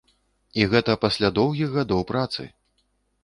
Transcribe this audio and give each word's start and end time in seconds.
І 0.59 0.63
гэта 0.71 0.95
пасля 1.03 1.29
доўгіх 1.37 1.69
гадоў 1.77 2.01
працы! 2.13 2.49